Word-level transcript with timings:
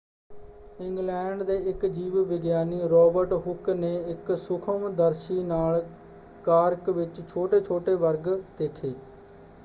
England 0.79 1.41
ਦੇ 1.43 1.57
ਇੱਕ 1.69 1.85
ਜੀਵ-ਵਿਗਿਆਨੀ 1.87 2.87
ਰੌਬਰਟ 2.89 3.33
ਹੁੱਕ 3.45 3.69
ਨੇ 3.71 3.93
ਇੱਕ 4.11 4.33
ਸੂਖਮ-ਦਰਸ਼ੀ 4.37 5.41
ਨਾਲ 5.43 5.81
ਕਾਰਕ 6.43 6.89
ਵਿੱਚ 6.91 7.21
ਛੋਟੇ-ਛੋਟੇ 7.23 7.95
ਵਰਗ 7.97 8.27
ਦੇਖੇ। 8.57 8.93